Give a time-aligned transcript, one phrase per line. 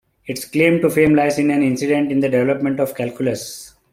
[0.25, 3.75] Its claim to fame lies in an incident in the development of calculus.